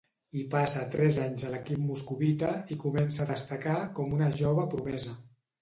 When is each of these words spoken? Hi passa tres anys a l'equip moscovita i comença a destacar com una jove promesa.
Hi 0.37 0.43
passa 0.53 0.85
tres 0.95 1.19
anys 1.25 1.45
a 1.49 1.51
l'equip 1.55 1.83
moscovita 1.91 2.49
i 2.77 2.79
comença 2.87 3.23
a 3.27 3.31
destacar 3.35 3.77
com 4.01 4.17
una 4.21 4.31
jove 4.41 4.69
promesa. 4.77 5.19